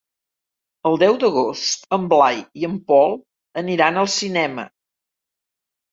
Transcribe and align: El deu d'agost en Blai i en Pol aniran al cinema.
El 0.89 0.95
deu 1.01 1.17
d'agost 1.23 1.85
en 1.99 2.09
Blai 2.13 2.41
i 2.63 2.67
en 2.71 2.79
Pol 2.89 3.15
aniran 3.65 4.03
al 4.05 4.13
cinema. 4.15 4.69